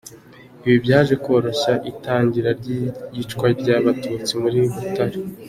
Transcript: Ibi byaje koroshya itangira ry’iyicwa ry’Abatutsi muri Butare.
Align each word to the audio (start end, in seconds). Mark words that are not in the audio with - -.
Ibi 0.65 0.77
byaje 0.85 1.13
koroshya 1.25 1.73
itangira 1.91 2.49
ry’iyicwa 2.59 3.45
ry’Abatutsi 3.61 4.31
muri 4.41 4.59
Butare. 4.73 5.17